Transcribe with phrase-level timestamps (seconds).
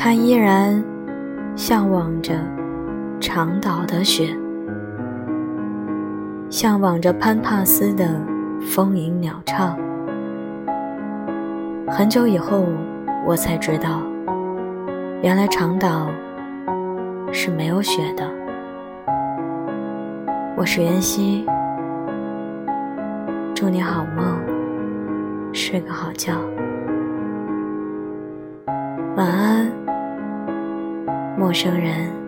[0.00, 0.80] 他依然
[1.56, 2.32] 向往着
[3.18, 4.28] 长岛的雪，
[6.48, 8.08] 向往着潘帕斯的
[8.60, 9.76] 风吟鸟唱。
[11.88, 12.64] 很久以后，
[13.26, 14.00] 我才知道，
[15.20, 16.08] 原来长岛
[17.32, 18.24] 是没有雪的。
[20.56, 21.44] 我是袁熙，
[23.52, 24.38] 祝你好梦，
[25.52, 26.34] 睡个好觉，
[29.16, 29.77] 晚安。
[31.38, 32.27] 陌生人。